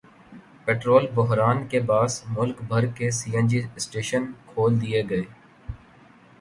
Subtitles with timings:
[0.65, 5.23] petrol بحران کے باعث ملک بھر کے سی این جی اسٹیشن کھول دیئے گئے